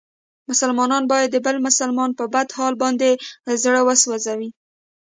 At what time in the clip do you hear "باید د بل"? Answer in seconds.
1.11-1.55